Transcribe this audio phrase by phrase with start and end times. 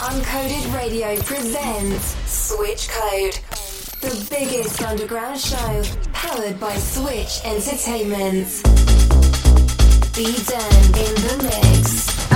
[0.00, 3.36] Uncoded Radio presents Switch Code,
[4.00, 5.82] the biggest underground show
[6.12, 8.46] powered by Switch Entertainment.
[10.14, 12.27] Be Den in the mix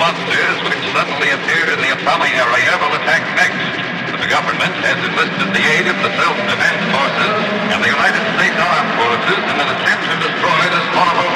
[0.00, 3.60] monsters which suddenly appeared in the Atomic area will attack next.
[4.16, 7.36] The government has enlisted the aid of the self-defense forces
[7.68, 11.30] and the United States Armed Forces in an attempt to destroy this horrible